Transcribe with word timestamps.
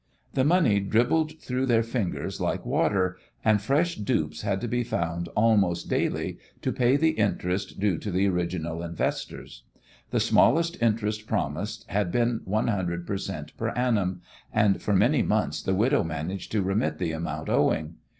The 0.33 0.43
money 0.43 0.79
dribbled 0.79 1.37
through 1.39 1.67
their 1.67 1.83
fingers 1.83 2.41
like 2.41 2.65
water, 2.65 3.17
and 3.45 3.61
fresh 3.61 3.97
dupes 3.97 4.41
had 4.41 4.59
to 4.61 4.67
be 4.67 4.83
found 4.83 5.27
almost 5.35 5.91
daily 5.91 6.39
to 6.63 6.71
pay 6.71 6.97
the 6.97 7.11
interest 7.11 7.79
due 7.79 7.99
to 7.99 8.09
the 8.09 8.27
original 8.27 8.81
investors. 8.81 9.61
The 10.09 10.19
smallest 10.19 10.81
interest 10.81 11.27
promised 11.27 11.87
had 11.87 12.11
been 12.11 12.41
one 12.45 12.65
hundred 12.69 13.05
per 13.05 13.17
cent 13.19 13.55
per 13.57 13.69
annum, 13.75 14.23
and 14.51 14.81
for 14.81 14.95
many 14.95 15.21
months 15.21 15.61
the 15.61 15.75
widow 15.75 16.03
managed 16.03 16.51
to 16.53 16.63
remit 16.63 16.97
the 16.97 17.11
amount 17.11 17.47
owing. 17.49 17.97